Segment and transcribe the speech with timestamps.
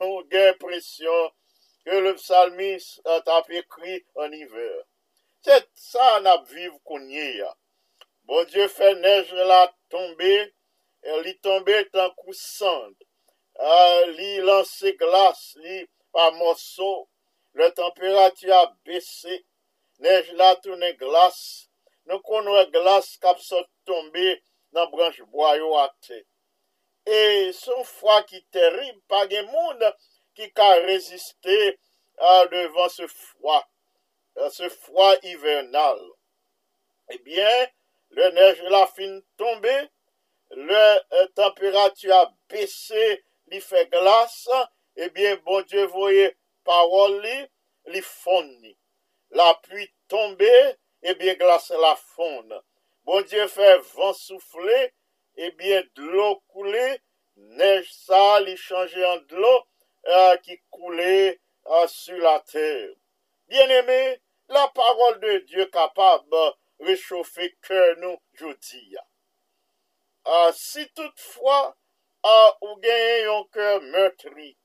[0.00, 1.30] ou gen presyon
[1.86, 4.78] ke le psalmis euh, tap ekri an iver.
[5.44, 7.50] Se sa an ap viv konye ya.
[8.28, 10.34] Bon Diyo fè nej la tombe,
[11.24, 12.94] li tombe tan kou sand,
[14.18, 15.80] li lanse glas, li
[16.14, 16.90] pa monso,
[17.58, 19.40] le temperati a bese,
[20.04, 21.40] nej la toune glas,
[22.06, 24.36] nou konwe glas kap so tombe
[24.76, 26.22] nan branj boyo ate.
[27.06, 29.84] e son fwa ki terib pa gen moun
[30.36, 31.58] ki ka reziste
[32.20, 33.60] a devan se fwa,
[34.52, 36.00] se fwa hivernal.
[37.10, 37.70] Ebyen,
[38.16, 39.76] le nej la fin tombe,
[40.68, 40.84] le
[41.20, 43.06] e, temperatu a bese
[43.50, 44.36] li fe glas,
[45.00, 46.30] ebyen bon die voye
[46.66, 47.38] parol li,
[47.92, 48.76] li fon ni.
[49.34, 50.54] La pui tombe,
[51.02, 52.52] ebyen glas la fon.
[53.06, 54.80] Bon die fe van souffle,
[55.42, 57.00] eh bien, de l'eau coulée,
[57.36, 59.66] neige ça, li changer en de l'eau
[60.06, 62.90] euh, qui coulait euh, sur la terre.
[63.48, 68.46] Bien-aimé, la parole de Dieu capable de réchauffer cœur nous, je
[70.26, 71.74] euh, si toutefois,
[72.26, 74.58] euh, ou gagnez un cœur meurtri,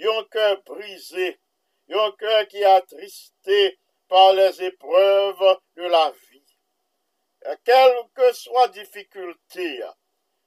[0.00, 1.38] un cœur brisé,
[1.90, 6.56] un cœur qui est attristé par les épreuves de la vie,
[7.46, 8.68] euh, quelle que soit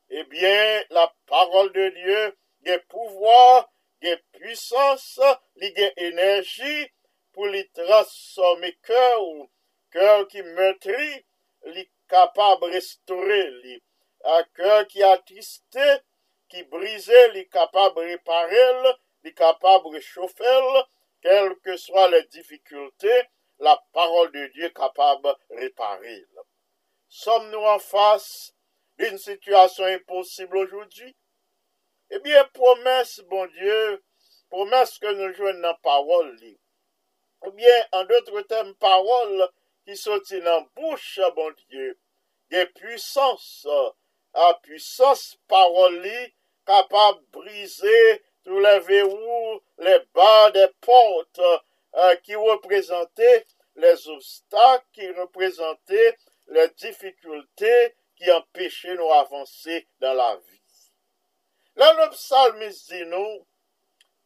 [0.09, 2.21] ebyen eh la parol de Diyo
[2.65, 3.65] gen pouvoi,
[4.01, 5.07] gen pwisans,
[5.59, 6.87] li gen enerji
[7.33, 9.47] pou li transforme kèr ou
[9.93, 11.09] kèr ki mètri,
[11.73, 13.77] li kapab restore li.
[14.35, 15.87] A kèr ki atriste,
[16.51, 20.69] ki brise, li kapab reparel, li kapab rechofel,
[21.23, 23.15] kelke que swa le difikulte,
[23.59, 25.25] la parol de Diyo kapab
[25.61, 26.45] reparel.
[27.07, 28.53] Som nou an fase
[28.97, 31.15] d'une situation impossible aujourd'hui,
[32.09, 34.03] eh bien, promesse, bon Dieu,
[34.49, 36.37] promesse que nous jouons dans la parole,
[37.41, 39.49] ou bien, en d'autres termes, parole
[39.85, 41.99] qui sortit dans la bouche, bon Dieu,
[42.49, 43.67] des puissances,
[44.33, 46.07] à puissance parole
[46.65, 51.41] capable de briser tous les verrous, les bas des portes
[51.95, 53.45] euh, qui représentaient
[53.75, 56.17] les obstacles, qui représentaient
[56.47, 60.91] les difficultés, qui empêchaient nous avancer dans la vie.
[61.75, 63.47] Là, le psalmiste dit nous,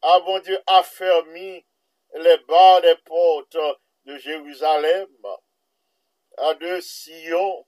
[0.00, 1.64] avons Dieu affermi
[2.14, 3.58] les bas des portes
[4.04, 5.08] de Jérusalem,
[6.38, 7.66] à de Sion,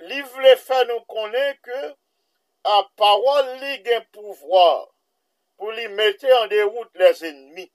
[0.00, 1.94] li vle faire nous connaître que
[2.64, 4.88] à parole li un pouvoir
[5.56, 7.72] pour lui mettre en déroute les ennemis.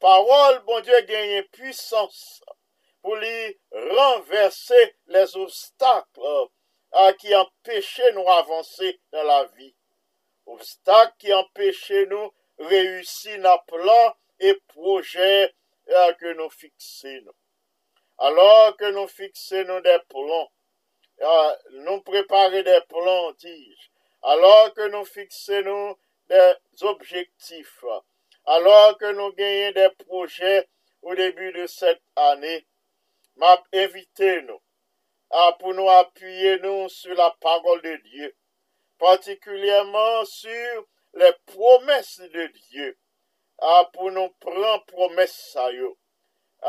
[0.00, 2.42] Parole, bon Dieu, gagne puissance
[3.04, 6.20] pour lui renverser les obstacles
[6.92, 9.74] à qui empêchaient nous avancer dans la vie.
[10.46, 15.52] Obstacles qui empêchaient nous réussir nos plans et projets
[15.86, 17.30] que nous fixons.
[18.16, 20.50] Alors que nous fixons des plans,
[21.72, 23.34] nous préparer des plans,
[24.22, 25.98] alors que nous fixons
[26.30, 27.84] des objectifs,
[28.46, 30.66] alors que nous gagnons des projets
[31.02, 32.66] au début de cette année,
[33.40, 34.60] map evite nou,
[35.44, 38.30] apou nou apuye nou sou la parol de Diyo,
[39.02, 40.84] partikulyèman sou
[41.18, 42.92] le promes de Diyo,
[43.78, 45.94] apou nou pran promes sa yo,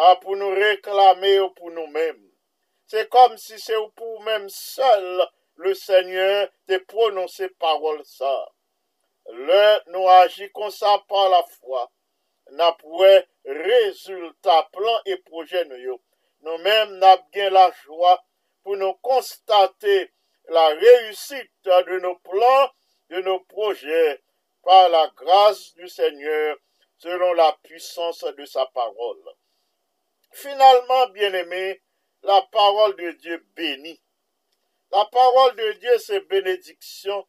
[0.09, 2.17] apou nou reklame yo pou nou mèm.
[2.89, 5.25] Se kom si se ou pou mèm sol
[5.61, 8.33] le Seigneur te prononse parol sa.
[9.25, 11.87] Le nou aji konsa pa la fwa,
[12.57, 13.23] na pouwe
[13.65, 15.95] rezultat plan e proje nou yo.
[16.45, 16.51] Nous.
[16.51, 18.23] Nous-mêmes n'a bien la joie
[18.63, 20.11] pour nous constater
[20.47, 22.71] la réussite de nos plans,
[23.09, 24.21] de nos projets,
[24.63, 26.57] par la grâce du Seigneur,
[26.97, 29.23] selon la puissance de sa parole.
[30.31, 31.81] Finalement, bien-aimés,
[32.23, 34.01] la parole de Dieu bénit.
[34.91, 37.27] La parole de Dieu, c'est bénédiction.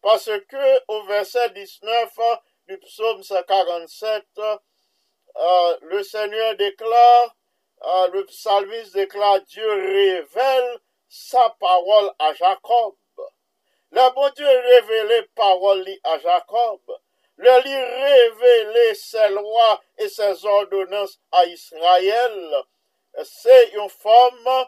[0.00, 2.18] Parce que au verset 19
[2.66, 4.24] du psaume 147,
[5.36, 7.36] euh, le Seigneur déclare,
[7.86, 10.78] euh, le psalmiste déclare, Dieu révèle
[11.08, 12.94] sa parole à Jacob.
[13.90, 16.80] Le bon Dieu révélé parole à Jacob.
[17.36, 22.64] Le lui révélé ses lois et ses ordonnances à Israël
[23.22, 24.66] c'est une forme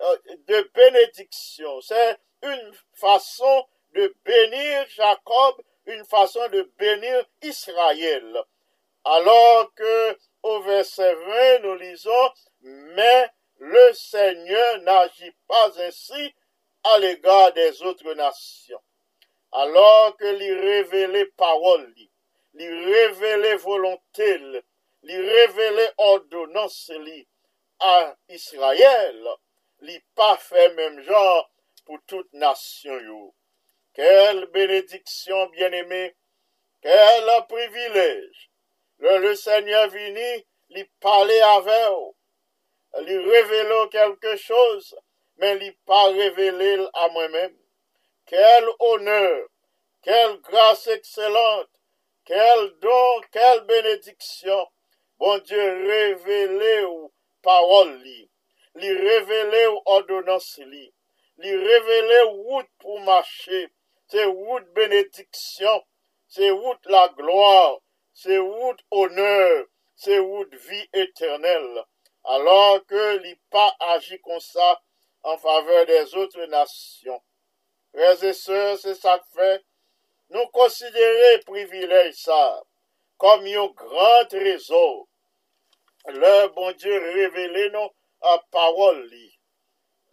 [0.00, 0.16] euh,
[0.46, 1.80] de bénédiction.
[1.80, 8.42] C'est une façon de bénir Jacob, une façon de bénir Israël.
[9.08, 12.30] Alors que au verset 20, nous lisons,
[12.60, 13.26] mais
[13.58, 16.34] le Seigneur n'agit pas ainsi
[16.84, 18.82] à l'égard des autres nations.
[19.52, 21.92] Alors que lui révélait parole,
[22.56, 24.62] li revele volontel,
[25.06, 27.18] li revele ordonans li
[27.84, 27.96] a
[28.32, 29.28] Israel,
[29.84, 31.44] li pa fe menm jan
[31.84, 33.20] pou tout nasyon yo.
[33.96, 36.02] Kel benediksyon bien eme,
[36.84, 38.48] kel privilej,
[38.98, 40.30] Le, le Seigneur vini,
[40.74, 42.06] li pale ave ou,
[43.06, 44.96] li revele ou kelke chose,
[45.40, 47.52] men li pa revele l a mwen men.
[48.30, 49.46] Kel honor,
[50.06, 51.76] kel grase ekselante,
[52.26, 54.64] kel don, kel benediksyon,
[55.20, 57.12] bon Dieu revele ou
[57.46, 58.20] parol li,
[58.80, 60.86] li revele ou ordonans li,
[61.44, 63.66] li revele ou wout pou mache,
[64.10, 65.84] se wout benediksyon,
[66.32, 67.76] se wout la gloar,
[68.16, 71.84] se wout honeur, se wout vi eternel,
[72.32, 74.70] alor ke li pa aji konsa
[75.28, 77.20] an faveur des outre nasyon.
[77.96, 79.50] Reze se, se sa fe,
[80.32, 82.40] nou konsidere privilej sa,
[83.20, 85.04] kom yon gran trezor,
[86.16, 87.92] le bon Diyo revele nou
[88.32, 89.28] a parol li.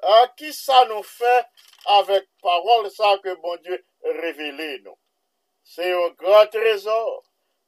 [0.03, 1.35] A ki sa nou fe
[2.01, 3.79] avèk parol sa ke bon Diyo
[4.19, 4.97] revele nou?
[5.63, 7.21] Se yon gran trezor,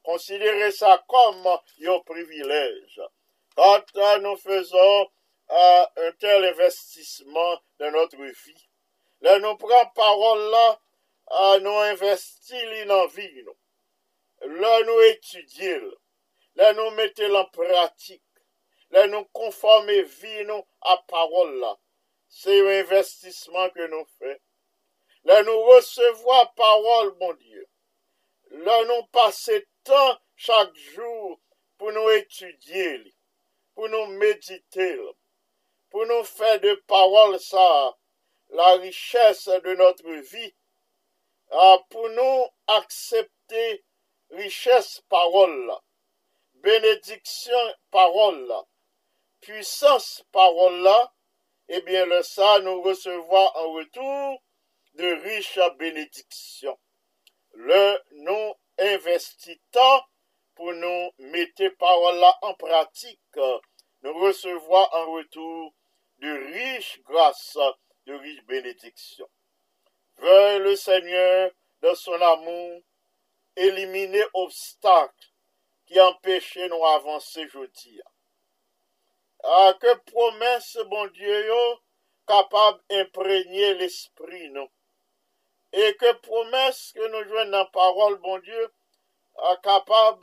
[0.06, 1.44] konsidere sa kom
[1.82, 3.02] yon privilej.
[3.56, 3.92] Kant
[4.24, 5.06] nou fezon
[5.50, 8.56] euh, un tel investisman de notre vi,
[9.24, 10.66] le nou pran parol la,
[11.32, 13.56] euh, nou investi li nan vi nou.
[14.46, 15.86] Le nou etudil,
[16.60, 18.24] le nou mette lan pratik,
[18.92, 21.72] le nou konforme vi nou a parol la.
[22.28, 24.36] Se yon investisman ke nou fe.
[25.26, 27.64] Le nou resevo a parol, bon Diyo.
[28.52, 31.40] Le nou pase passons temps chaque jour
[31.78, 33.14] pour nous étudier
[33.76, 34.86] pou nou medite,
[35.92, 37.66] pou nou fè de parol sa,
[38.56, 40.48] la richesse de notre vi,
[41.92, 42.46] pou nou
[42.78, 43.66] aksepte
[44.40, 45.78] richesse parol la,
[46.64, 48.62] benediksyon parol la,
[49.44, 50.98] puissance parol la,
[51.68, 54.38] ebyen le sa nou resevo an retou
[54.96, 56.80] de riche benediksyon.
[57.68, 57.84] Le
[58.24, 60.04] nou investi tan
[60.56, 63.40] pou nou mette parola an pratik,
[64.04, 65.72] nou resevo an retou
[66.24, 67.74] de riche grasa,
[68.08, 69.30] de riche benediksyon.
[70.24, 71.52] Vey le seigneur
[71.84, 72.82] de son amou
[73.56, 75.12] elimine obstak
[75.88, 78.00] ki empèche nou avanse joti.
[79.46, 81.62] A ke promesse bon Diyo
[82.30, 84.72] kapab imprenye l'esprit nou.
[85.76, 88.68] e ke promes ke nou jwen nan parol bon Diyo
[89.50, 90.22] a kapab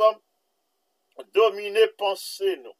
[1.36, 2.72] domine panse nou.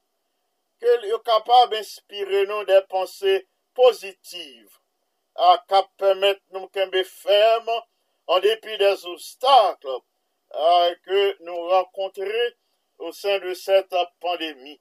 [0.81, 3.43] Ke yo kapab inspire nou de panse
[3.77, 4.79] pozitiv
[5.37, 10.01] a kap pemet nou kembe ferm an depi des obstakl
[11.05, 12.47] ke nou renkontre
[13.03, 13.93] ou sen de set
[14.25, 14.79] pandemi.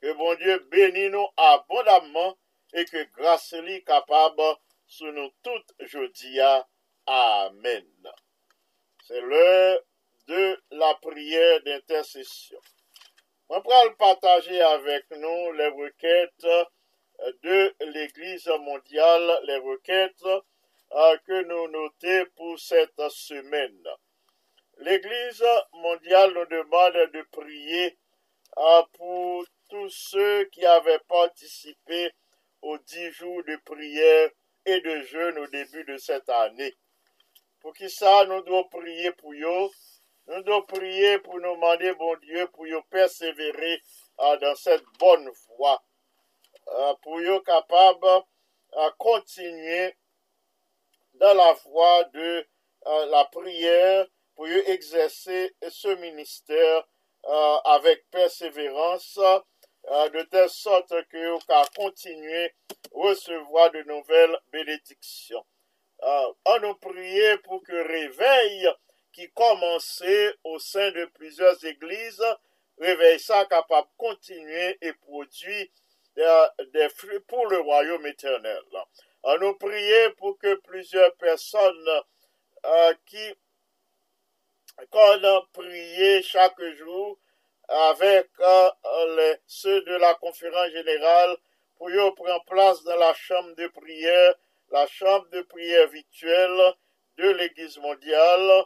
[0.00, 2.32] Ke bon Diyo beni nou abondamman
[2.72, 4.40] e ke grase li kapab
[4.88, 6.54] sou nou tout jodi a
[7.06, 7.86] Amen.
[9.04, 9.80] Se le
[10.26, 12.58] de la prière d'intercession.
[13.48, 16.46] On va partager avec nous les requêtes
[17.44, 23.86] de l'Église mondiale, les requêtes euh, que nous notons pour cette semaine.
[24.78, 27.96] L'Église mondiale nous demande de prier
[28.58, 32.10] euh, pour tous ceux qui avaient participé
[32.62, 34.30] aux dix jours de prière
[34.64, 36.74] et de jeûne au début de cette année.
[37.66, 39.70] Pour qui ça, nous devons prier pour eux
[40.26, 43.76] Nou do priye pou nou mande bon Diyo pou yo persevere
[44.42, 45.76] dan set bon vwa.
[47.04, 48.02] Pou yo kapab
[49.02, 49.92] kontinye
[51.22, 52.42] dan la vwa de
[53.14, 53.78] la priye
[54.34, 55.46] pou yo egzese
[55.78, 56.82] se minister
[57.76, 59.12] avek perseverans
[60.14, 62.48] de tel sot ke yo ka kontinye
[62.98, 65.46] resevoa de nouvel benediksyon.
[66.02, 68.72] An nou priye pou ke reveye
[69.12, 72.24] qui commençait au sein de plusieurs églises,
[72.78, 75.66] réveille ça capable de continuer et produire
[76.16, 78.62] des, fruits pour le royaume éternel.
[79.22, 81.90] On nous prier pour que plusieurs personnes
[82.64, 83.34] euh, qui
[84.90, 87.18] qu'on prié chaque jour
[87.68, 91.36] avec euh, ceux de la conférence générale
[91.76, 94.34] pour prendre place dans la chambre de prière,
[94.70, 96.74] la chambre de prière virtuelle,
[97.16, 98.64] de l'Église mondiale,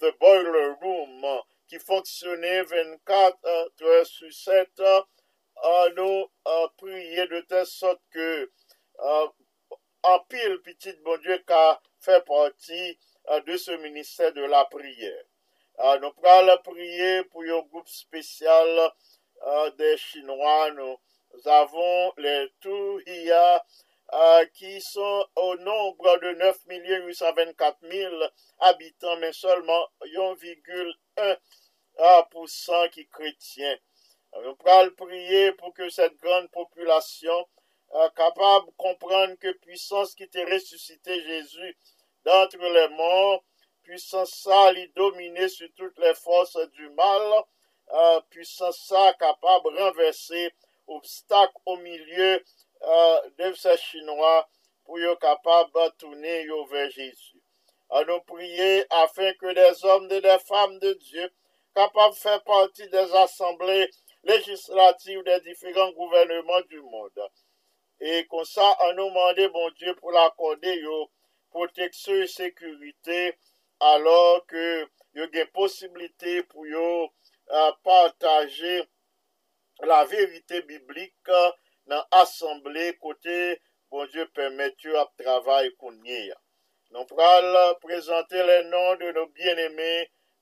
[0.00, 3.38] The Boiler Room, qui fonctionnait 24
[3.82, 4.68] heures sur 7,
[5.96, 6.26] nous
[6.76, 8.50] prier de telle sorte que
[10.02, 12.98] en pile petit bon Dieu qui a fait partie
[13.46, 15.24] de ce ministère de la prière.
[15.76, 18.92] Uh, nous prenons prier pour un groupe spécial
[19.76, 20.70] des Chinois.
[20.70, 23.64] Nous avons les Touhia
[24.14, 28.14] uh, qui sont au nombre de 9 824 000
[28.60, 33.76] habitants, mais seulement 1,1% qui chrétiens.
[34.42, 37.46] Nous prenons prier pour que cette grande population
[37.92, 41.76] uh, capable de comprendre que puissance qui t'a ressuscité Jésus
[42.24, 43.44] d'entre les morts,
[43.82, 47.44] puissance ça, lui dominer sur toutes les forces du mal,
[47.92, 50.52] euh, puissance ça capable de renverser
[50.86, 52.42] obstacle au milieu
[52.84, 54.44] uh, dev se chinois
[54.84, 57.40] pou yo kapab toune yo ver Jésus.
[57.94, 61.28] An nou priye afin ke des om de des fam de Diyo
[61.76, 63.88] kapab fè parti des asemblé
[64.24, 67.28] législatif des diferents gouvernements du monde.
[68.00, 71.04] E kon sa an nou mande bon Diyo pou l'akonde yo
[71.54, 73.20] proteksyon et sekurite
[73.92, 74.64] alor ke
[75.14, 78.80] yo gen posibilite pou yo uh, partaje
[79.86, 81.52] la verite biblik uh,
[81.90, 83.38] nan asemble kote
[83.90, 86.38] bon Diyo permet yo ap travay konye ya.
[86.92, 87.50] Nou pral
[87.82, 89.92] prezante le nan de nou bien-eme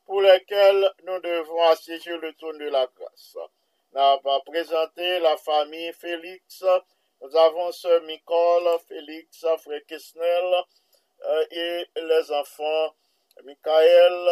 [0.07, 3.49] pou lekel nou devon asyeje le ton de la grase.
[3.97, 6.63] Nou pa prezante la fami Félix,
[7.21, 10.63] nou avon se Mikol, Félix, Frekesnel,
[11.25, 12.95] euh, et les enfants
[13.45, 14.29] Mikael,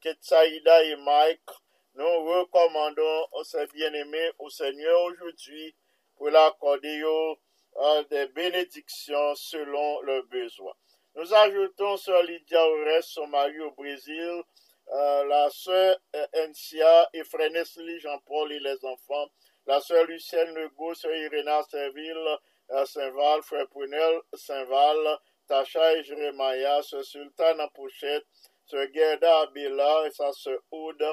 [0.00, 1.50] Ketsaïda et Mike.
[1.94, 5.74] Nous recommandons au bien-aimé au Seigneur aujourd'hui
[6.16, 10.74] pour l'accorder euh, des bénédictions selon leurs besoins.
[11.14, 14.42] Nous ajoutons Sœur Lydia Ores, son mari au Brésil,
[14.88, 19.28] euh, la sœur euh, Encia et frère Nestlé Jean-Paul et les enfants,
[19.66, 22.38] la sœur Lucienne Legault, sœur Iréna Serville,
[22.84, 28.26] Saint-Val, frère Prunel Saint-Val, Tacha et Jérémia, ce sultan en pochette,
[28.64, 31.04] ce Gerda Abila et sa sœur Aude,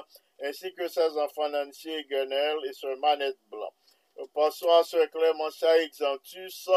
[0.41, 3.73] ainsi que ses enfants Nancy et Guenel et ce Manette Blanc.
[4.15, 6.69] Nous passons à ce Clémentia Exantus,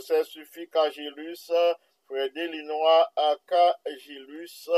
[0.00, 1.50] Saint Suffi Cagilus,
[2.06, 3.12] frère Delinois
[3.46, 4.68] Cagilus.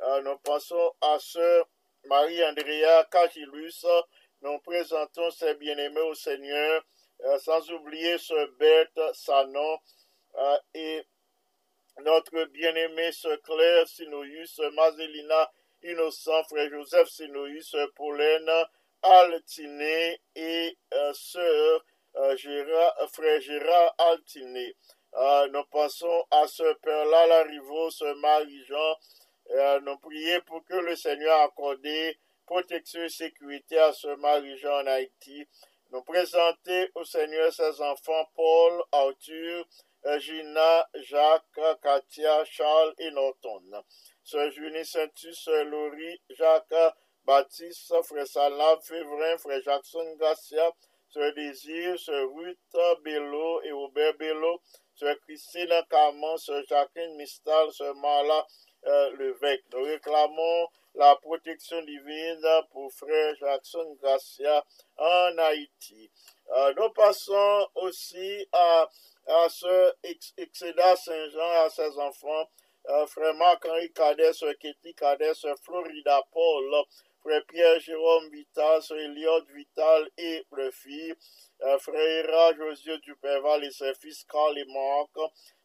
[0.00, 1.62] Euh, nous passons à ce
[2.06, 3.86] Marie-Andrea Cagilus.
[4.42, 6.84] Nous présentons ses bien-aimés au Seigneur,
[7.24, 9.78] euh, sans oublier ce Bête Sanon
[10.36, 11.06] euh, et
[12.00, 15.52] notre bien-aimé Sœur Claire Sinoïus, Mazelina
[15.84, 18.66] Innocent, Frère Joseph Sinoïus, Pauline
[19.02, 21.84] Altiné et euh, Sœur
[22.16, 24.76] euh, Gérard, Frère Gérard Altiné.
[25.14, 28.96] Euh, nous pensons à ce Père-là, Larivo, ce Marie-Jean.
[29.50, 31.86] Euh, nous prions pour que le Seigneur accorde
[32.44, 35.46] protection et sécurité à ce Marie-Jean en Haïti.
[35.90, 39.66] Nous présenter au Seigneur ses enfants Paul, Arthur,
[40.18, 43.62] Gina, Jacques, Katia, Charles et Norton.
[44.22, 46.94] Sœur Junie Saintus, Laurie, Jacques,
[47.28, 50.72] Baptiste, Frère Salam, Févrin, Frère Jackson Garcia,
[51.10, 52.58] Sœur Désir, Sœur Ruth
[53.04, 54.62] Bello et Robert Bello,
[54.94, 58.46] Sœur Christine Camon, Sœur Jacqueline Mistal, Sœur Marla
[58.86, 59.64] euh, Levesque.
[59.74, 64.64] Nous réclamons la protection divine pour Frère Jackson Garcia
[64.96, 66.10] en Haïti.
[66.56, 68.88] Euh, nous passons aussi à
[69.28, 69.92] à ce
[70.38, 72.48] excéda Saint-Jean, à ses enfants,
[72.88, 76.84] euh, frère Marc-Henri Cadet, sœur Ketty Cadet, sœur Florida Paul,
[77.28, 81.14] frère Pierre-Jérôme Vital, sœur Eliott Vital et le fils,
[81.62, 85.10] euh, frère José Duperval et ses fils Carl et Marc,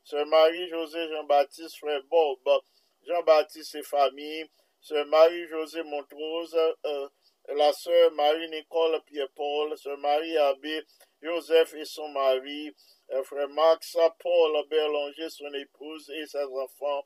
[0.04, 2.62] sœur Marie-José Jean-Baptiste, frère Bob,
[3.08, 4.46] Jean-Baptiste et famille,
[4.82, 6.54] sœur Marie-José Montrose,
[6.86, 7.08] euh,
[7.56, 10.84] la sœur Marie-Nicole Pierre-Paul, sœur Marie-Abbé,
[11.22, 12.76] Joseph et son mari,
[13.24, 17.06] frère Max, Paul Berlanger, son épouse et ses enfants,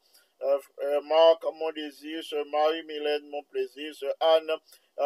[1.04, 4.52] Marc, mon désir, sœur Marie-Mylène, mon plaisir, sœur Anne,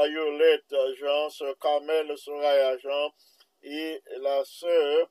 [0.09, 3.13] Yolette, Jean, sœur Carmel, Soraya Jean,
[3.63, 5.09] et la sœur,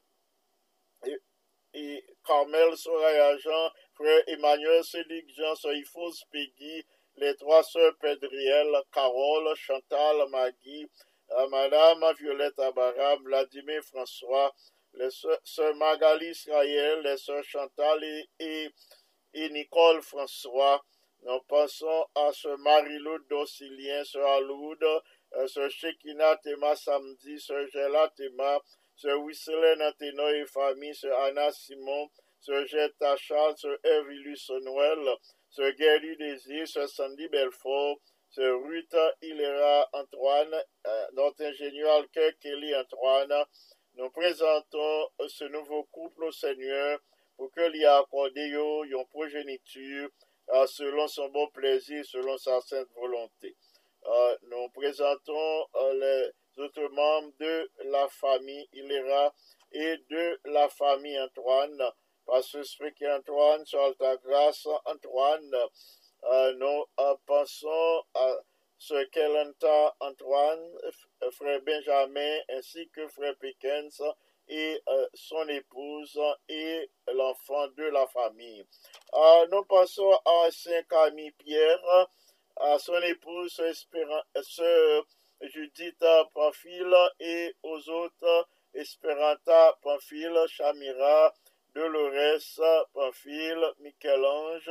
[1.73, 6.85] et, Carmel, Soraya Jean, frère Emmanuel, Cédric Jean, sœur Ifos Peggy,
[7.17, 10.89] les trois sœurs Pédriel, Carole, Chantal, Maggie,
[11.33, 14.55] euh, Madame Violette Abaram, Vladimir François,
[14.95, 18.03] les sœurs Magali Israël, les sœurs Chantal
[18.39, 18.71] et,
[19.35, 20.85] Nicole François.
[21.23, 28.09] Nous pensons à ce Marie-Lou Docilien, sœur Aloud, euh, sœur Shekina Tema Samedi, sœur Gela
[28.17, 28.59] Tema,
[28.97, 32.09] sœur Wisselen Athéno et famille, sœur Anna Simon,
[32.41, 35.17] sœur Jetta Charles, sœur Evilus Noël,
[35.51, 37.99] sœur Gerdy Désir, sœur Sandy Belfort,
[38.31, 40.55] sœur Ruth Hilera Antoine,
[40.87, 42.07] euh, notre ingénieur
[42.41, 43.45] Kelly Antoine,
[43.95, 46.99] nous présentons ce nouveau couple au Seigneur
[47.41, 50.11] pour que lui accordé une progéniture
[50.67, 53.57] selon son bon plaisir, selon sa sainte volonté.
[54.05, 59.35] Euh, nous présentons les autres membres de la famille Hilera
[59.73, 61.83] et de la famille Antoine.
[62.27, 62.59] Par ce
[62.91, 65.57] qui Antoine, sur ta grâce, Antoine,
[66.59, 66.85] nous
[67.25, 68.35] pensons à
[68.77, 70.73] ce qu'Elenta Antoine,
[71.33, 74.03] frère Benjamin, ainsi que frère Pickens,
[74.51, 78.67] et euh, son épouse et l'enfant de la famille.
[79.15, 82.09] Euh, nous passons à Saint-Camille-Pierre,
[82.57, 83.63] à son épouse,
[84.43, 85.07] sœur
[85.41, 86.05] Judith
[86.35, 91.33] Pamphile et aux autres Esperanta Pamphile, Chamira,
[91.75, 94.71] Dolores Pamphile, Michel-Ange,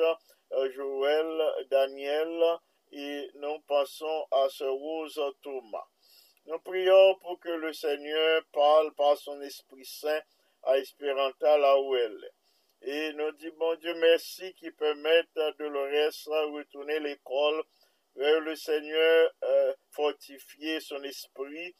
[0.53, 2.59] euh, Joël, Daniel,
[2.91, 5.87] et nous passons à ce Rose Thomas.
[6.49, 10.19] Nous prions pour que le Seigneur parle par son Esprit Saint
[10.63, 11.95] à Espéranta là où.
[12.81, 16.11] Et nous disons, bon Dieu, merci qui permette à Dolores
[16.51, 17.63] retourner l'école
[18.15, 21.75] vers le Seigneur, euh, fortifier son esprit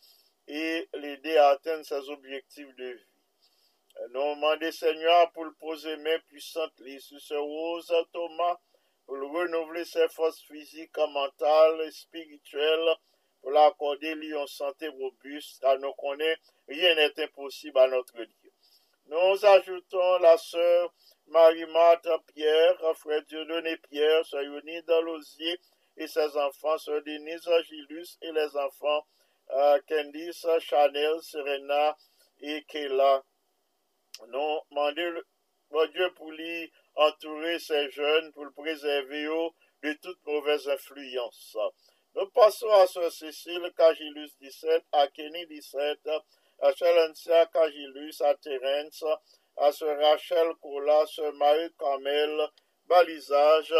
[0.47, 3.13] et l'aider à atteindre ses objectifs de vie.
[4.11, 8.59] Nous demandons, Seigneur, pour le poser main puissante sur ce rose Thomas,
[9.07, 12.95] pour le renouveler ses forces physiques, mentales et spirituelles,
[13.41, 18.51] pour l'accorder lui en santé robuste, car nous connaissons rien n'est impossible à notre Dieu.
[19.07, 20.93] Nous ajoutons la sœur
[21.27, 25.59] Marie-Marthe Pierre, frère Dieudonné Pierre, sœur Yoni Dalosier
[25.97, 29.05] et ses enfants, sœur Denise Gilus et les enfants
[29.51, 31.97] euh, Candice, Chanel, Serena
[32.41, 33.23] et Kayla.
[34.27, 35.21] Nous demandons
[35.71, 39.25] bon Dieu pour lui entourer ces jeunes, pour le préserver
[39.83, 41.57] de toute mauvaise influence.
[42.19, 45.99] Nous passons à Sœur Cécile Cagilus 17, à Kenny 17,
[46.59, 49.05] à Chalencia Cagilus, à Terence,
[49.55, 52.49] à Sœur Rachel Cola, Sœur Marie Carmel,
[52.87, 53.73] balisage,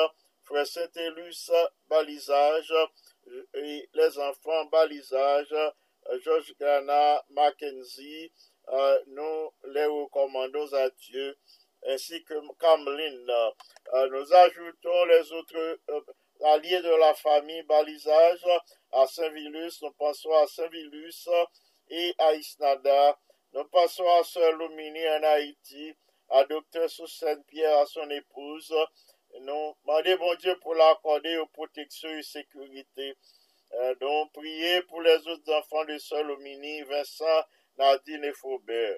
[0.44, 1.52] Frère Saint-Élus,
[1.90, 2.74] balisage,
[3.56, 5.54] et les enfants, balisage,
[6.24, 8.32] Georges Gana, Mackenzie,
[9.08, 11.38] nous les recommandons à Dieu,
[11.88, 13.34] ainsi que Cameline.
[14.12, 16.02] Nous ajoutons les autres euh,
[16.44, 18.46] alliés de la famille balisage
[18.92, 21.28] à Saint-Vilus, nous passons à Saint-Vilus
[21.90, 23.20] et à Isnada.
[23.54, 25.96] Nous passons à Sœur Lumini en Haïti,
[26.30, 28.74] à Docteur sous Saint-Pierre, à son épouse.
[29.42, 33.18] Nous demandons bon Dieu pour l'accorder aux protections et sécurité.
[33.74, 37.44] Euh, donc, priez pour les autres enfants de Sœur Lumini, Vincent,
[37.78, 38.98] Nadine et Faubert.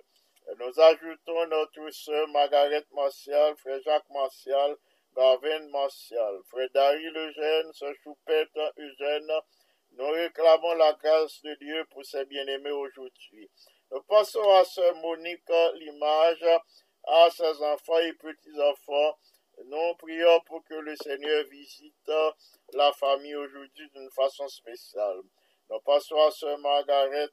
[0.57, 4.75] Nous ajoutons notre sœur Margaret Martial, frère Jacques Martial,
[5.15, 7.71] Gavin Martial, Frédéric Lejeune,
[8.03, 9.31] Choupette Eugène,
[9.93, 13.49] nous réclamons la grâce de Dieu pour ses bien-aimés aujourd'hui.
[13.91, 16.45] Nous passons à Sœur Monique l'image,
[17.03, 19.17] à ses enfants et petits-enfants.
[19.65, 22.11] Nous prions pour que le Seigneur visite
[22.73, 25.21] la famille aujourd'hui d'une façon spéciale.
[25.69, 27.27] Nous passons à Sœur Margaret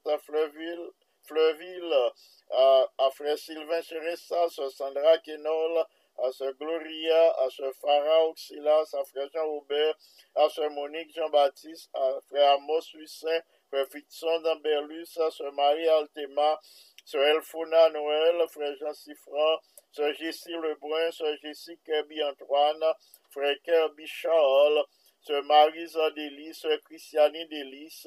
[1.22, 2.12] Fleuville,
[2.50, 5.84] à, Frère Sylvain Chéressa, Sœur Sandra Kenol,
[6.18, 9.94] à ce Gloria, à ce Pharaon Silas, à frère Jean-Robert,
[10.34, 16.58] à ce Monique Jean-Baptiste, à frère Amos Huissin, frère Fitzon d'Amberlus, à ce Marie Altema,
[17.04, 19.58] ce Elfona Noël, frère Jean Siffran,
[19.92, 22.84] ce Jessie Lebrun, ce Jessie Kirby Antoine,
[23.30, 24.84] frère Kirby Charles,
[25.20, 28.06] ce Marie Delis, ce Christiani Delis,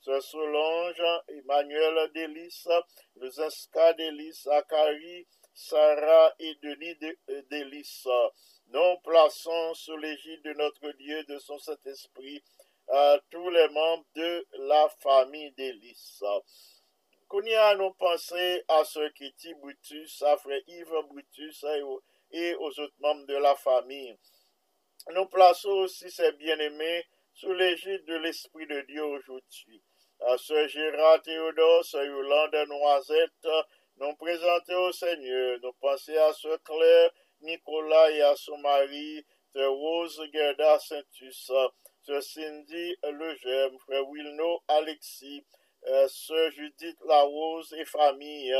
[0.00, 2.64] ce Solange, Emmanuel Delis,
[3.16, 5.26] le Zinska Delis, Akari,
[5.60, 8.04] Sarah et Denis euh, d'Élis.
[8.68, 12.44] Nous plaçons sous l'égide de notre Dieu, de son Saint-Esprit,
[13.30, 16.20] tous les membres de la famille d'Élis.
[16.22, 21.64] a nous pensé à ce qui dit Brutus, à frère Yves Brutus
[22.30, 24.16] et aux autres membres de la famille.
[25.12, 29.82] Nous plaçons aussi ces bien-aimés sous l'égide de l'Esprit de Dieu aujourd'hui.
[30.36, 33.48] Ce Gérard Théodore, ce Yolande Noisette,
[34.00, 39.64] nous présenter au Seigneur, nous penser à ce Claire, Nicolas et à son mari, de
[39.64, 41.50] Rose Gerda Saintus,
[42.02, 45.44] ce Cindy Legem, frère Wilno Alexis,
[45.86, 48.54] euh, sœur Judith Larose et famille,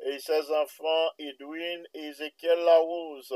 [0.00, 3.34] et ses enfants Edwin et Ezekiel Larose.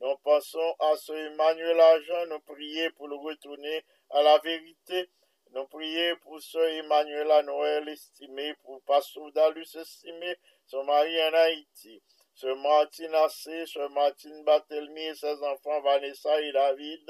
[0.00, 5.10] Nous pensons à ce Emmanuel Agent, nous prions pour le retourner à la vérité.
[5.54, 10.36] Nous prions pour ce Emmanuel Noël estimé, pour Pasteur Dalus estimé,
[10.66, 12.02] son mari en Haïti,
[12.34, 17.08] ce Martin Assé, ce Martin Batelmi et ses enfants Vanessa et David,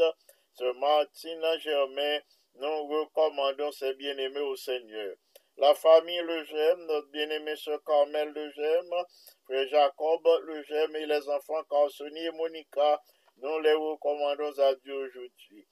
[0.52, 2.18] ce Martin Germain,
[2.56, 5.16] nous recommandons ses bien-aimés au Seigneur.
[5.56, 9.04] La famille Le Gemme, notre bien-aimé ce Carmel Le Gemme,
[9.44, 13.00] frère Jacob Le Gemme et les enfants Carsoni et Monica,
[13.38, 15.66] nous les recommandons à Dieu aujourd'hui.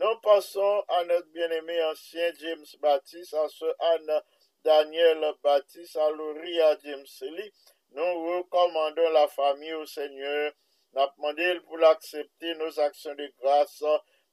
[0.00, 4.22] Nous passons à notre bien-aimé ancien James Baptiste, à ce Anne
[4.62, 7.52] Daniel Baptiste, à Loria James Lee.
[7.90, 10.52] Nous recommandons la famille au Seigneur.
[10.92, 13.82] Nous demandons pour l'accepter nos actions de grâce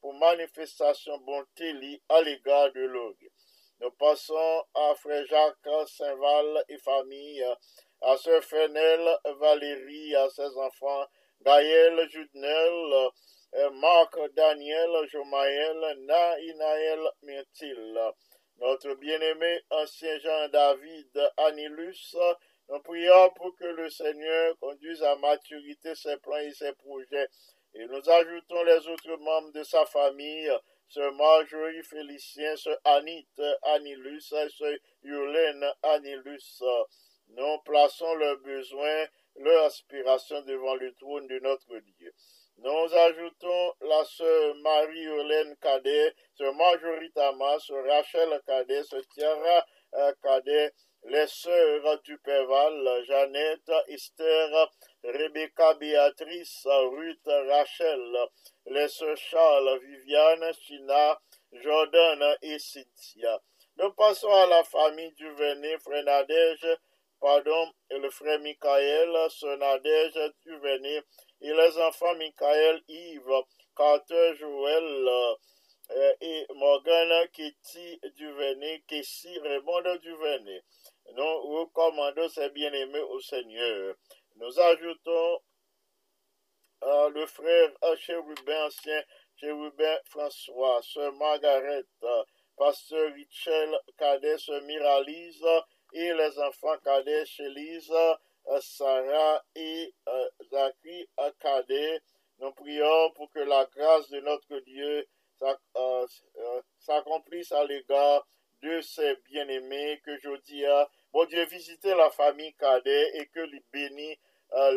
[0.01, 3.32] pour manifestation bonté li à l'égard de l'orgue.
[3.80, 7.43] Nous passons à Frère Jacques Saint-Val et famille,
[8.01, 11.08] à Sœur Fenel Valérie, à ses enfants,
[11.41, 13.10] Gaël Judnel,
[13.56, 18.00] Marc Daniel Jomaël, Naïnaël Myrtil.
[18.60, 22.18] Notre bien-aimé ancien Jean David Anilus,
[22.68, 27.30] nous prions pour que le Seigneur conduise à maturité ses plans et ses projets.
[27.76, 30.52] Et nous ajoutons les autres membres de sa famille,
[30.89, 33.28] ce Marjorie Félicien, ce Anit
[33.63, 36.62] Anilus, ce Yolène Anilus.
[37.30, 39.06] Nous plaçons leurs besoins,
[39.38, 42.13] leurs aspirations devant le trône de notre Dieu.
[42.58, 49.65] Nous ajoutons la sœur Marie-Hélène Cadet, sœur Marjorie Tamas, sœur Rachel Cadet, sœur Tiara
[50.24, 50.72] Cadet,
[51.04, 54.72] les sœurs du Péval, Jeannette, Esther,
[55.04, 58.18] Rebecca Béatrice, Ruth, Rachel,
[58.68, 61.20] les sœurs Charles, Viviane, China,
[61.52, 63.39] Jordan et Cynthia.
[63.78, 66.78] Nous passons à la famille du Véné, frère Nadège,
[67.20, 71.02] pardon, le frère Michael, sœur Nadège du Véné,
[71.45, 73.43] et les enfants Michael, Yves,
[73.75, 75.38] Carter, Joël,
[75.91, 80.63] euh, et Morgan, Kitty Duvernay, Kessie, Raymond Duvernay.
[81.13, 83.95] Nous recommandons ces bien-aimés au Seigneur.
[84.38, 85.39] Nous ajoutons
[86.84, 89.03] euh, le frère Chérubin ancien,
[89.36, 91.86] Chérubin François, sœur Margaret,
[92.58, 95.45] pasteur Richel Cadet, sœur Miralise,
[95.93, 97.93] et les enfants Cadet, Chélise,
[98.62, 99.39] Sarah euh,
[102.40, 105.08] Nous prions pour que la grâce de notre Dieu
[106.80, 108.26] s'accomplisse à l'égard
[108.62, 113.42] de ces bien-aimés que je dis à bon Dieu visiter la famille Cadet et que
[113.42, 114.18] lui bénisse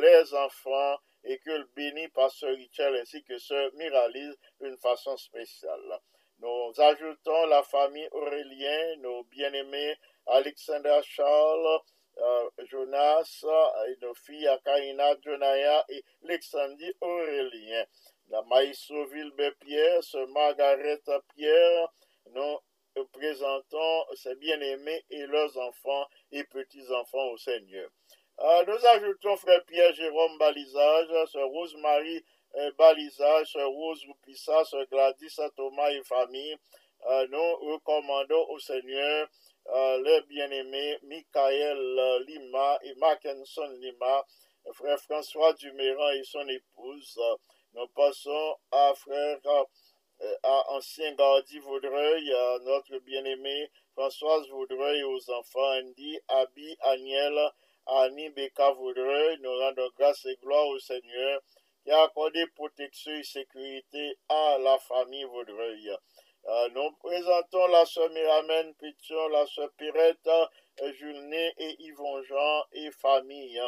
[0.00, 6.00] les enfants et que le bénisse Pasteur Richel ainsi que Sœur Miralise d'une façon spéciale.
[6.40, 11.80] Nous ajoutons la famille Aurélien, nos bien-aimés Alexandra Charles,
[12.18, 13.44] euh, Jonas
[13.88, 17.86] et nos filles Akaina, Jonaya et Alexandrie Aurélien.
[18.28, 21.00] La Maïsoville Pierre, Sœur Margaret
[21.34, 21.88] Pierre,
[22.34, 27.88] nous présentons ces bien-aimés et leurs enfants et petits-enfants au Seigneur.
[28.40, 32.22] Euh, nous ajoutons frère Pierre Jérôme Balisage, sœur Rose-Marie
[32.56, 36.56] euh, Balisage, sœur Rose Roupissa, sœur Gladys Thomas et famille.
[37.06, 39.28] Euh, nous recommandons au Seigneur
[40.02, 44.24] les bien-aimés Michael Lima et Mackinson Lima,
[44.78, 47.20] frère François Duméran et son épouse.
[47.74, 49.38] Nous passons à frère
[50.44, 57.50] à ancien Gardi Vaudreuil, à notre bien-aimé Françoise Vaudreuil, aux enfants Andy, Abby, Aniel,
[57.86, 59.38] Annie, Becca Vaudreuil.
[59.40, 61.40] Nous rendons grâce et gloire au Seigneur
[61.82, 65.90] qui a accordé protection et sécurité à la famille Vaudreuil.
[65.90, 72.64] Euh, nous présentons la sœur Miramène Pichon, la sœur Pirette, euh, Julné et Yvon Jean
[72.72, 73.60] et famille.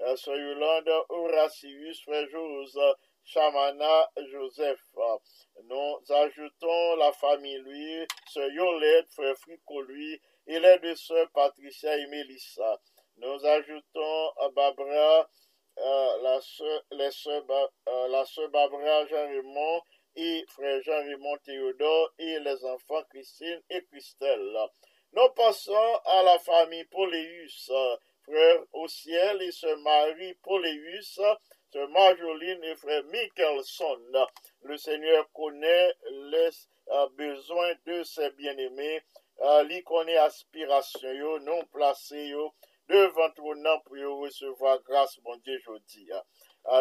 [0.00, 2.78] Euh, sœur Yolande Horacius, frère Jose,
[3.24, 4.82] Chamana Joseph.
[5.64, 11.96] Nous ajoutons la famille lui, sœur Yolette, frère Frico lui, et les deux sœurs Patricia
[11.96, 12.78] et Mélissa.
[13.16, 15.28] Nous ajoutons Barbara,
[15.78, 17.42] euh, la sœur,
[17.88, 19.80] euh, Barbara Jean-Raymond
[20.14, 24.58] et frère Jean-Raymond Théodore et les enfants Christine et Christelle.
[25.12, 27.70] Nous passons à la famille Poléus,
[28.26, 31.38] frère au ciel et sœur Marie Poléus, sœur
[31.90, 34.00] Marjoline et frère Michelson.
[34.62, 36.50] Le Seigneur connaît les
[36.88, 39.02] euh, besoins de ses bien-aimés.
[39.40, 42.32] Euh, il connaît aspiration, non placé,
[42.88, 46.08] devant ton pour recevoir grâce, mon Dieu, je dis.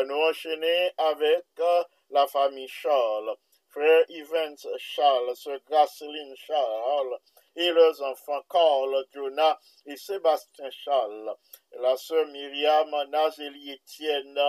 [0.08, 3.36] nous enchaîner avec euh, la famille Charles,
[3.69, 7.19] frère Evans Charles, sœur Graceline Charles,
[7.56, 11.36] et leurs enfants Carl, Jonah et Sébastien Charles,
[11.80, 14.39] la sœur Myriam, Nazélie Étienne,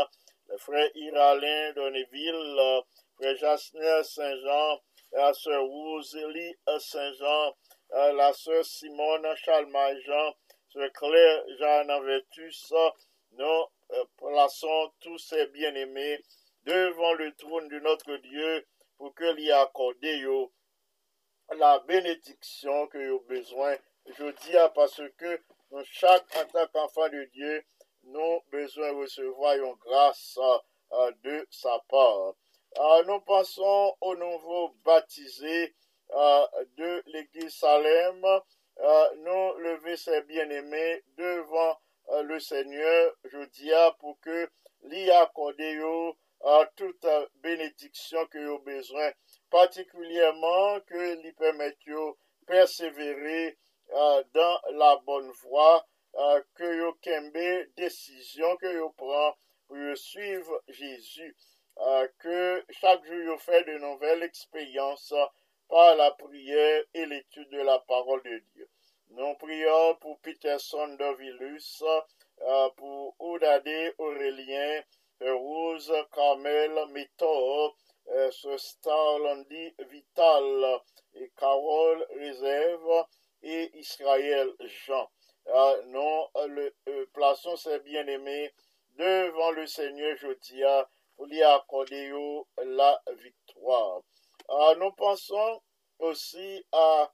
[0.49, 2.83] le frère Iralin Donneville,
[3.17, 4.81] frère Jasner Saint-Jean,
[5.13, 7.55] la sœur Rosalie Saint-Jean,
[7.91, 10.35] la sœur Simone Charles-Jean,
[10.73, 12.73] sœur Claire Jeanne Vertus,
[13.33, 13.65] nous
[14.17, 16.21] plaçons tous ces bien-aimés
[16.65, 18.67] devant le trône de notre Dieu
[18.99, 20.25] pour que lui accordé
[21.55, 23.77] la bénédiction que vous besoin.
[24.07, 27.65] Je dis parce que nous, chaque en tant qu'enfant de Dieu,
[28.05, 30.39] nous besoin de recevoir une grâce
[31.23, 32.35] de sa part.
[32.79, 35.75] Euh, nous pensons aux nouveaux baptisés
[36.11, 38.23] euh, de l'église Salem.
[38.25, 41.79] Euh, nous lever ses bien-aimés devant
[42.23, 44.49] le Seigneur, je dis pour que
[44.83, 45.81] l'y accorder
[46.77, 47.07] toute
[47.43, 49.11] bénédiction que vous besoin,
[49.51, 51.79] particulièrement que l'y permette
[52.47, 53.59] persévérer
[53.91, 55.87] dans la bonne voie,
[56.55, 59.37] que vous kembe décision que vous prend
[59.69, 61.37] pour suivre Jésus.
[61.79, 65.13] Euh, que chaque jour vous fait de nouvelles expériences
[65.69, 68.69] par la prière et l'étude de la parole de Dieu.
[69.11, 71.83] Nous prions pour Peterson Dovilus,
[72.41, 74.83] euh, pour Oudade Aurélien,
[75.21, 77.77] Rose Carmel Méthor,
[78.17, 80.81] euh, Starlandi Vital
[81.15, 83.05] et Carole Réserve
[83.43, 85.11] et Israël Jean.
[85.87, 86.73] nous le,
[87.13, 88.53] plaçons ces bien-aimés
[88.97, 92.11] devant le Seigneur Jodia pour lui accorder
[92.65, 94.01] la victoire.
[94.49, 95.63] Ah, nous pensons
[95.99, 97.13] aussi à,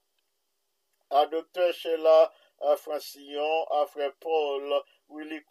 [1.09, 1.73] à Dr.
[1.73, 5.43] Sheila à Francillon, à Frère Paul Willy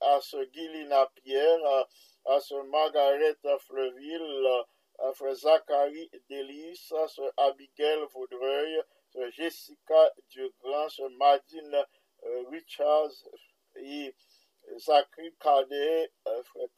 [0.00, 1.86] à ce Guilina Pierre,
[2.24, 4.64] à Sœur Margaret Fleuville,
[4.98, 8.82] à Frère Zachary Delis, à Sœur Abigail Vaudreuil,
[9.12, 11.84] Sœur Jessica Durand, Sœur Madine
[12.24, 13.10] euh, Richards
[13.76, 14.14] et
[14.68, 16.68] euh, Zachary Cadet, euh, Frère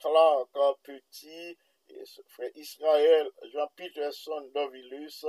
[0.52, 1.58] Clark Petit,
[2.28, 5.26] Frère Israël Jean-Peterson Dovilus,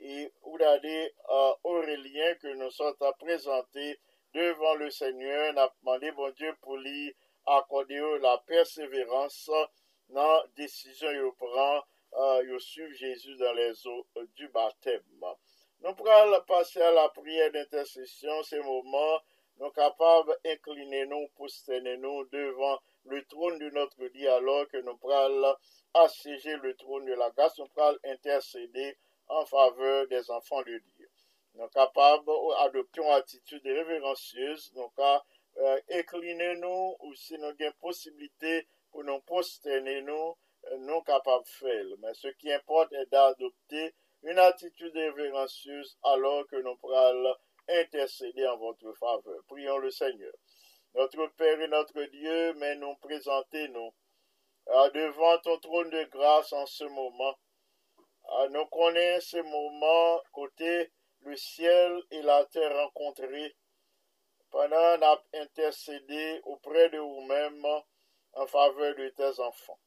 [0.00, 1.10] et Oudade
[1.64, 3.98] Aurélien que nous sommes à présenter
[4.32, 5.52] devant le Seigneur.
[5.54, 7.14] On a demandé, bon Dieu, pour lui
[7.56, 9.38] akode yo la perseverans
[10.16, 11.80] nan desisyon yo pran
[12.12, 15.02] uh, yo suiv Jezu dan les o euh, du batem.
[15.82, 19.20] Nou pral pase a la priye d'intercession se mouman
[19.58, 22.78] nou kapab inkline nou, postene nou devan
[23.10, 25.52] le troun de notre dialog ke nou pral
[26.02, 28.92] aseje le troun de la grâce, nou pral intercede
[29.28, 31.10] en faveur des enfants de Dieu.
[31.58, 32.28] Nou kapab
[32.64, 35.18] adopte yon atitude reverencieuse, nou ka
[35.58, 37.36] euh, incliner nous ou si
[37.80, 40.36] possibilité pour nous posterner nous,
[40.70, 41.84] euh, nous capables de faire.
[41.98, 47.34] Mais ce qui importe est d'adopter une attitude révérencieuse alors que nous pourrons
[47.68, 49.42] intercéder en votre faveur.
[49.48, 50.32] Prions le Seigneur.
[50.94, 53.92] Notre Père et notre Dieu, mais nous présentez-nous
[54.94, 57.36] devant ton trône de grâce en ce moment.
[58.50, 63.54] nous connaissons ce moment côté le ciel et la terre rencontrés
[64.50, 67.64] pendant n'a intercédé auprès de vous-même
[68.32, 69.78] en faveur de tes enfants.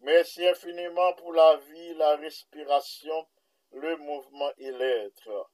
[0.00, 3.28] Merci infiniment pour la vie, la respiration,
[3.72, 5.50] le mouvement et l'être.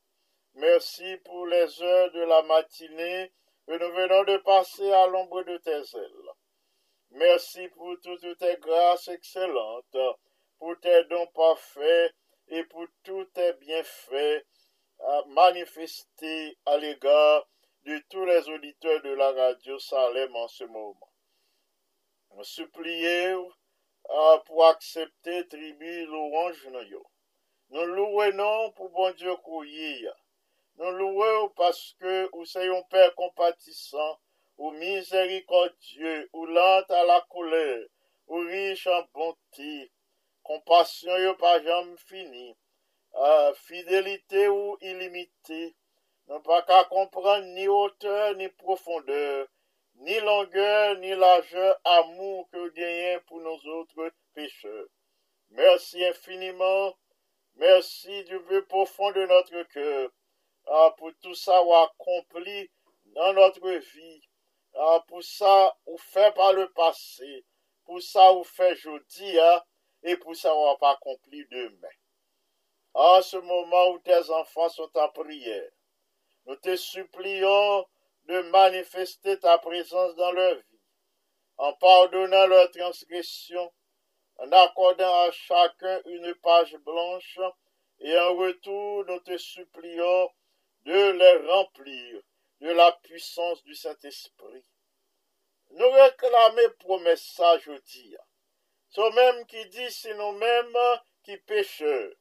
[0.54, 3.32] Merci pour les heures de la matinée
[3.66, 6.30] que nous venons de passer à l'ombre de tes ailes.
[7.10, 9.96] Merci pour toutes tes grâces excellentes,
[10.58, 12.14] pour tes dons parfaits
[12.48, 14.44] et pour tous tes bienfaits
[15.28, 17.46] manifestés à l'égard
[17.84, 21.12] de tous les auditeurs de la radio Salem en ce moment.
[22.42, 23.34] Suppliez
[24.10, 27.06] euh, pour accepter tribu louange non nous.
[27.70, 30.14] Nous louons pour bon Dieu courir.
[30.76, 34.18] Nous louons parce que nous soyons Père compatissant,
[34.56, 37.86] ou miséricordieux, ou lent à la colère,
[38.28, 39.92] ou riche en bonté,
[40.42, 42.56] compassion ou pas jamais fini,
[43.14, 45.76] euh, fidélité ou illimitée,
[46.28, 49.48] non pas qu'à comprendre ni hauteur ni profondeur,
[49.94, 54.88] ni longueur ni largeur, amour que gagnez pour nos autres pécheurs.
[55.50, 56.94] Merci infiniment,
[57.56, 60.10] merci du plus profond de notre cœur
[60.66, 62.70] ah, pour tout ça ou accompli
[63.06, 64.20] dans notre vie,
[64.74, 67.46] ah, pour ça ou fait par le passé,
[67.86, 69.62] pour ça ou fait aujourd'hui, hein,
[70.02, 71.88] et pour ça ou pas accompli demain.
[72.92, 75.70] En ce moment où tes enfants sont en prière,
[76.48, 77.86] nous te supplions
[78.24, 80.80] de manifester ta présence dans leur vie,
[81.58, 83.70] en pardonnant leurs transgressions,
[84.38, 87.38] en accordant à chacun une page blanche,
[88.00, 90.30] et en retour, nous te supplions
[90.86, 92.22] de les remplir
[92.60, 94.64] de la puissance du Saint-Esprit.
[95.70, 98.16] Nous réclamer promesse ça, je dis.
[98.88, 100.78] C'est même qui dit, c'est nous-mêmes
[101.24, 102.14] qui pécheurs,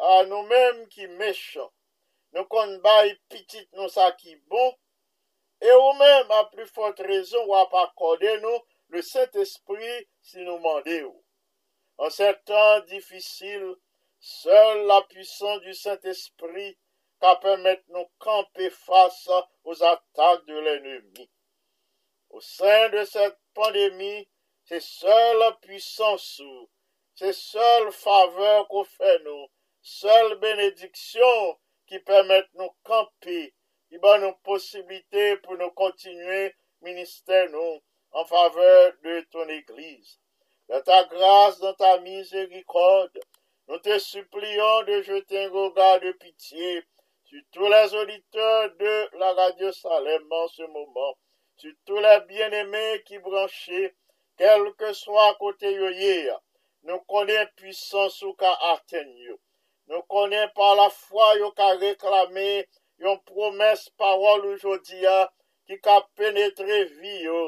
[0.00, 1.72] à nous-mêmes qui méchants.
[2.34, 4.72] nou kon bay pitit nou sa ki bon,
[5.62, 8.58] e ou men ma pli fote rezon wap akode nou
[8.92, 9.92] le set espri
[10.28, 11.16] si nou mande ou.
[12.02, 13.74] An sertan difisil,
[14.18, 16.72] seul la pwisan du set espri
[17.22, 21.26] ka pemet nou kampe fasa ou atak de l'ennemi.
[22.34, 24.26] Ou sen de set pandemi,
[24.66, 26.66] se seul la pwisan sou,
[27.14, 29.46] se seul faveur kou fe nou,
[29.96, 31.54] seul benediksyon
[31.88, 33.40] ki permèt nou kampi,
[33.88, 36.42] ki ban nou posibilite pou nou kontinue
[36.86, 37.80] minister nou
[38.20, 40.18] an faveur de ton Eglise.
[40.68, 43.24] De ta grase, de ta mizéricorde,
[43.68, 46.82] nou te supplions de jeter un regard de pitié
[47.28, 51.18] sur tous les auditeurs de la radio Salem en ce moment,
[51.56, 53.94] sur tous les bien-aimés qui branchaient,
[54.36, 56.32] quel que soit à côté yoyer,
[56.84, 59.38] nou konen puissance ou ka atteign yo.
[59.90, 62.48] Nou konen pa la fwa yo ka reklame
[63.04, 65.16] yon promes parol oujodiya
[65.66, 67.40] ki ka penetre vi yo,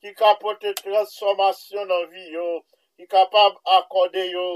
[0.00, 2.48] ki ka pote transformasyon nan vi yo,
[2.96, 4.46] ki kapab akode yo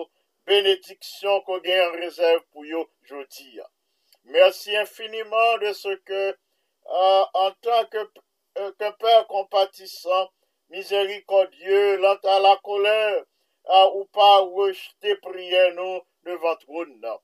[0.51, 3.67] benediksyon ko gen yon rezerv pou yo jodiya.
[4.33, 8.03] Mersi infiniman de se ke euh, an tan ke,
[8.59, 10.27] euh, ke per kompatisan,
[10.75, 12.99] mizerikondye, lanta la kolè,
[13.71, 17.19] euh, ou pa wèj te priye nou devan troun nan.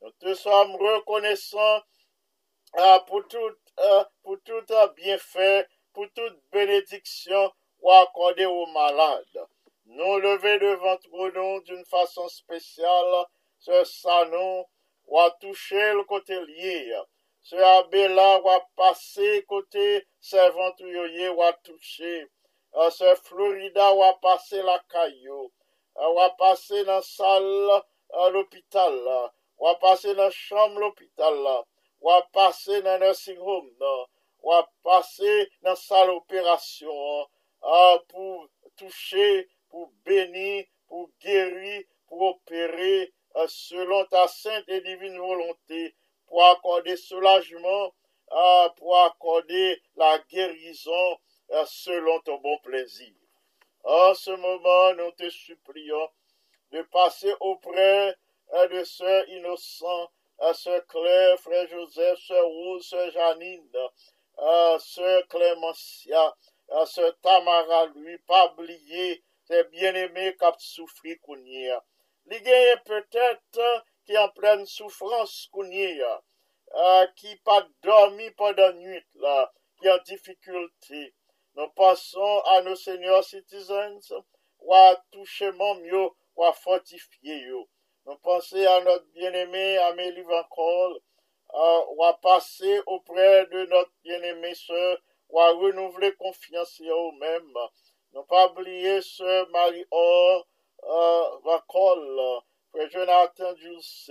[0.00, 1.82] Nous te sommes reconnaissants
[2.78, 4.64] euh, pour tout, euh, pour tout
[4.96, 9.46] bienfait, pour toute bénédiction ou accordée aux malades.
[9.86, 13.24] Nous lever devant ton nom d'une façon spéciale
[13.58, 14.66] ce salon
[15.06, 16.94] ou à toucher le côté lié.
[17.42, 22.28] Ce abéla ou à passer côté servant ou à toucher.
[22.76, 25.50] Uh, se Florida passer la kayo,
[25.96, 28.98] uh, wapase nan sal uh, l'opital,
[29.62, 31.56] wap pase nan chanm l'opital la,
[32.06, 34.06] wap pase nan nursing home nan,
[34.46, 37.26] wap pase nan sal operasyon,
[37.62, 38.46] ah, pou
[38.78, 39.28] touche,
[39.70, 45.92] pou beni, pou geri, pou opere, ah, selon ta sainte et divine volonté,
[46.26, 47.92] pou akorde soulajman,
[48.30, 49.64] ah, pou akorde
[49.96, 51.16] la gerison,
[51.66, 53.14] selon ton bon plaisir.
[53.84, 56.08] En ce moment, nous te supplions
[56.72, 58.15] de passer auprès
[58.76, 60.10] de sœurs innocents,
[60.42, 63.70] euh, sœur Claire, frère Joseph, sœur Rose, sœur Janine,
[64.38, 66.34] euh, sœur Clémentia,
[66.70, 71.70] euh, sœur Tamara, lui, pas oublier, c'est bien-aimé kap soufri kounye.
[72.26, 73.66] Li genye peut-être
[74.08, 76.08] ki an plen soufrans kounye,
[77.20, 79.36] ki pa dormi padan nuit la,
[79.78, 81.04] ki an difikulti.
[81.54, 84.10] Nou pason an nou senior citizens,
[84.66, 84.82] wwa
[85.14, 87.62] touche moun yo, wwa fortifiye yo.
[88.26, 90.98] Pensons à notre bien-aimé Amélie Van Cole,
[91.54, 97.54] euh, ou à passer auprès de notre bien-aimé sœur, ou à renouveler confiance en eux-mêmes.
[98.14, 100.44] Ne pas oublier ce Marie-Or,
[100.82, 101.58] euh,
[102.72, 104.10] Frère Jonathan Dulce,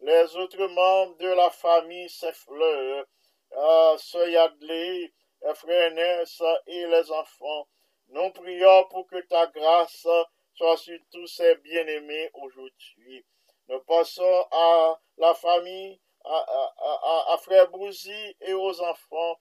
[0.00, 3.06] les autres membres de la famille Saint-Fleur,
[3.52, 5.14] euh, Sœur Yadley,
[5.54, 7.68] Frère Ness et les enfants.
[8.08, 10.06] Nous prions pour que ta grâce
[10.52, 13.24] soit sur tous ces bien-aimés aujourd'hui.
[13.68, 19.38] Nous passons à la famille, à, Frère Bouzy et aux enfants,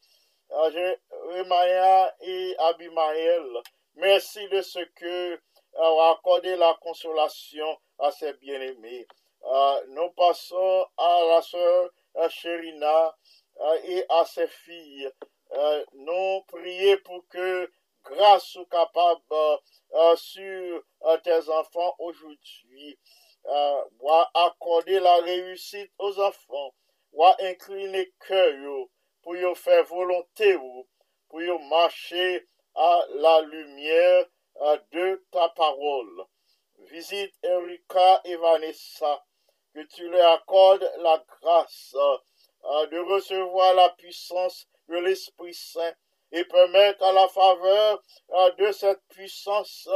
[0.52, 0.70] à
[1.34, 3.62] Remaya et Abimaël.
[3.96, 5.40] Merci de ce que
[5.78, 9.08] accorder la consolation à ses bien-aimés.
[9.44, 11.90] Euh, nous passons à la sœur
[12.30, 13.16] Chérina
[13.60, 15.10] euh, et à ses filles.
[15.52, 17.70] Euh, nous prions pour que
[18.04, 19.60] grâce soit capable
[20.18, 20.84] sur
[21.24, 22.98] tes enfants aujourd'hui,
[23.48, 26.72] Euh, wa akorde la reyusit o zafan,
[27.12, 28.78] wa inkline kè yo
[29.22, 30.86] pou yo fè volontè yo,
[31.30, 32.26] pou yo mache
[32.74, 32.90] a
[33.22, 34.26] la lumièr
[34.62, 36.26] euh, de ta parol.
[36.90, 39.14] Visite Erika et Vanessa,
[39.76, 45.94] que tu leur accordes la grâce euh, de recevoir la puissance de l'Esprit Saint
[46.32, 48.02] et permettre à la faveur
[48.58, 49.88] de cette puissance,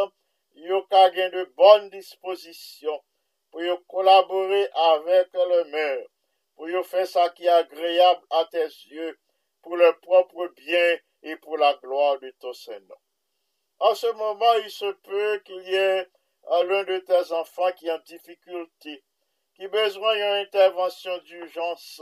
[0.54, 3.02] Yoka gain de bonnes dispositions
[3.52, 5.98] pou yo kolabori avèk le mèr,
[6.56, 9.14] pou yo fè sa ki agreyab a tes yè,
[9.62, 12.98] pou le propre bien et pour la gloire de ton Seigneur.
[13.80, 16.08] En ce moment, il se peut qu'il y ait
[16.50, 19.04] l'un de tes enfants qui est en difficulté,
[19.56, 22.02] qui besoin d'une intervention d'urgence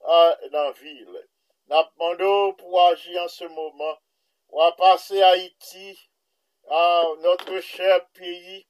[0.00, 1.28] dans la ville.
[1.68, 3.98] N'attendons pour agir en ce moment,
[4.50, 6.10] on va passer à Haïti,
[6.68, 8.66] à notre cher pays,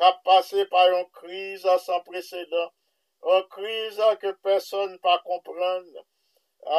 [0.00, 2.68] kap pase pa yon kriz a san presedan,
[3.28, 5.86] yon kriz a ke person pa kompran,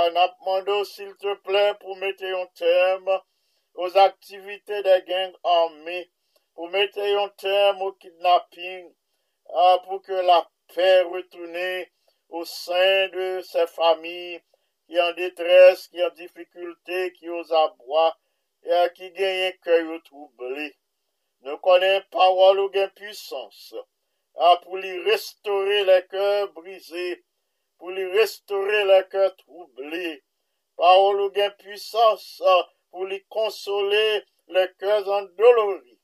[0.01, 3.09] an ap mando sil te ple pou mette yon tem
[3.85, 5.99] os aktivite de geng anmi,
[6.53, 8.87] pou mette yon tem ou kidnapping,
[9.65, 10.39] a, pou ke la
[10.73, 11.69] pe retoune
[12.29, 14.39] ou sen de se fami
[14.87, 18.09] ki an detres, ki an difikulte, ki os abwa,
[18.67, 20.67] e a ki genye kyo trouble.
[21.47, 23.73] Nous connaissons parole ou gain puissance.
[24.35, 27.23] ah, pour lui restaurer les cœurs brisés,
[27.77, 30.25] pour lui restaurer les cœurs troublés.
[30.75, 35.97] Parole ou puissance ah, pour lui consoler les cœurs endoloris.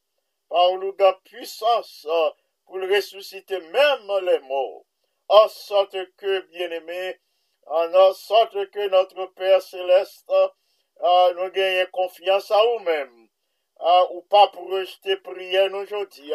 [0.47, 2.33] Parole ou puissance ah,
[2.65, 4.85] pour lui ressusciter même les morts.
[5.27, 7.19] En sorte que, bien-aimé,
[7.65, 10.31] en sorte que notre Père céleste,
[11.01, 12.63] nous gagne confiance à
[13.83, 16.31] nous-mêmes, ou pas pour rejeter prière aujourd'hui.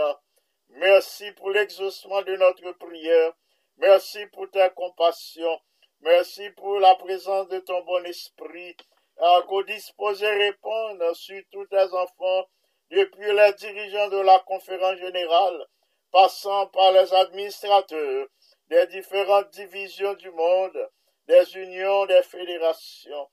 [0.70, 3.32] Merci pour l'exaucement de notre prière.
[3.78, 5.60] Merci pour ta compassion.
[6.00, 8.76] Merci pour la présence de ton bon esprit,
[9.20, 12.44] euh, qu'au disposé répondre sur tous tes enfants,
[12.90, 15.66] depuis les dirigeants de la conférence générale,
[16.12, 18.26] passant par les administrateurs
[18.68, 20.88] des différentes divisions du monde,
[21.26, 23.28] des unions, des fédérations.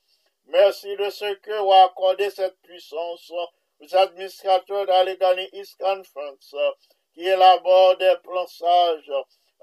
[0.45, 3.31] Merci de ce que vous accordé cette puissance
[3.79, 6.55] aux administrateurs d'Allegheny East Conference,
[7.13, 9.11] qui élabore des plans sages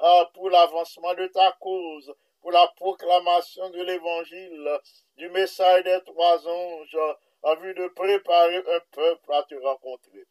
[0.02, 4.80] euh, pour l'avancement de ta cause, pour la proclamation de l'évangile,
[5.16, 6.98] du message des trois anges,
[7.42, 10.24] en vue de préparer un peuple à te rencontrer.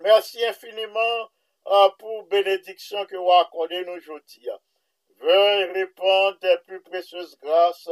[0.00, 1.28] Merci infiniment
[1.66, 4.48] euh, pour bénédiction que vous accordez nous aujourd'hui.
[5.18, 7.90] Veuille répondre tes plus précieuses grâces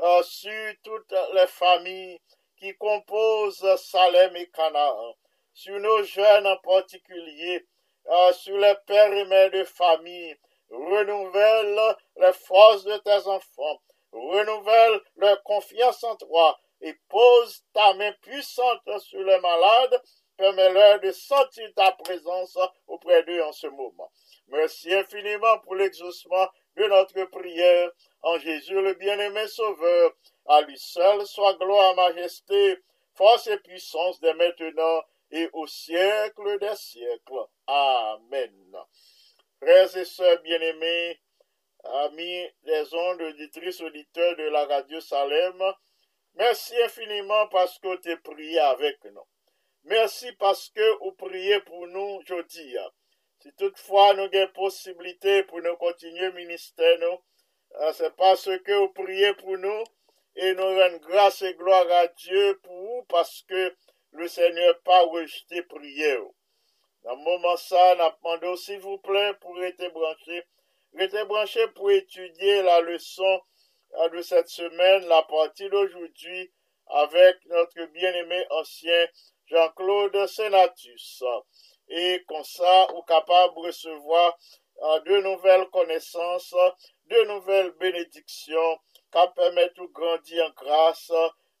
[0.00, 2.20] euh, sur toutes les familles
[2.60, 5.14] qui composent Salem et Canaan,
[5.54, 7.66] sur nos jeunes en particulier,
[8.06, 10.36] euh, sur les pères et mères de famille.
[10.70, 13.80] Renouvelle les forces de tes enfants.
[14.12, 20.02] Renouvelle leur confiance en toi et pose ta main puissante sur les malades.
[20.36, 22.56] Permets-leur de sentir ta présence
[22.86, 24.10] auprès d'eux en ce moment.
[24.48, 27.90] Merci infiniment pour l'exaucement de notre prière
[28.22, 30.12] en Jésus le bien-aimé Sauveur.
[30.46, 32.78] À lui seul soit gloire, majesté,
[33.14, 37.46] force et puissance dès maintenant et au siècle des siècles.
[37.66, 38.76] Amen.
[39.62, 41.20] Frères et sœurs bien-aimés,
[41.84, 45.62] amis des ondes auditrices, auditeurs de la radio Salem,
[46.34, 49.26] merci infiniment parce que tu prié avec nous.
[49.84, 52.76] Merci parce que vous priez pour nous aujourd'hui.
[53.42, 57.16] Si toutefois nous avons possibilité pour nous continuer ministère, euh,
[57.94, 59.84] c'est parce que vous priez pour nous
[60.36, 63.74] et nous rendons grâce et gloire à Dieu pour vous parce que
[64.12, 66.22] le Seigneur pas rejeté prière.
[67.04, 70.44] Dans le moment ça, nous demandé s'il vous plaît pour être branché.
[70.94, 73.40] Restez branché pour étudier la leçon
[73.94, 76.52] euh, de cette semaine, la partie d'aujourd'hui,
[76.88, 79.06] avec notre bien-aimé ancien
[79.46, 81.22] Jean-Claude Senatus.
[81.88, 84.36] Et comme ça, vous capable de recevoir
[84.82, 86.54] euh, de nouvelles connaissances,
[87.10, 88.78] de nouvelles bénédictions,
[89.12, 91.12] qui permettent de grandir en grâce,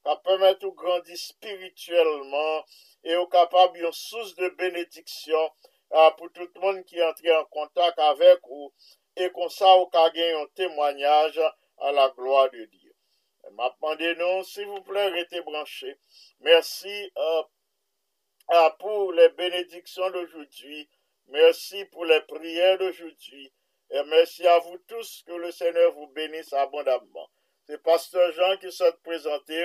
[0.04, 2.64] qui permettre de grandir spirituellement
[3.02, 5.50] et au capable une source de bénédiction
[5.92, 8.72] euh, pour tout le monde qui entre en contact avec vous
[9.16, 11.40] et comme ça vous gagner un témoignage
[11.78, 12.94] à la gloire de Dieu.
[13.52, 15.96] M'attendez nous, s'il vous plaît, restez branchés.
[16.40, 17.42] Merci euh,
[18.52, 20.88] euh, pour les bénédictions d'aujourd'hui.
[21.26, 23.52] Merci pour les prières d'aujourd'hui.
[23.92, 27.28] Et merci à vous tous, que le Seigneur vous bénisse abondamment.
[27.64, 29.64] C'est Pasteur Jean qui s'est présenté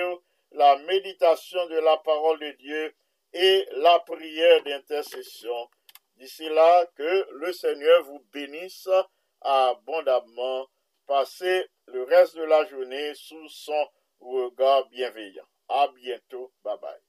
[0.52, 2.94] la méditation de la parole de Dieu
[3.32, 5.70] et la prière d'intercession.
[6.16, 8.88] D'ici là, que le Seigneur vous bénisse
[9.42, 10.68] abondamment.
[11.06, 15.46] Passez le reste de la journée sous son regard bienveillant.
[15.68, 16.52] À bientôt.
[16.64, 17.05] Bye bye.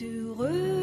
[0.00, 0.79] d'heureux.